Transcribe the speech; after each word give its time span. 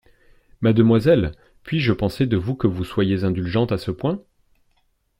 Mademoiselle, 0.61 1.31
puis-je 1.61 1.93
penser 1.93 2.25
de 2.25 2.35
vous 2.35 2.55
que 2.55 2.65
vous 2.65 2.83
soyez 2.83 3.23
indulgente 3.23 3.71
à 3.71 3.77
ce 3.77 3.91
point? 3.91 4.19